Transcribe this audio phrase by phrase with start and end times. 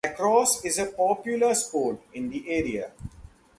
[0.03, 2.91] Lacrosse is a popular sport in the area.